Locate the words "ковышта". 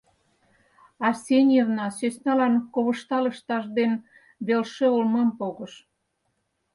2.73-3.17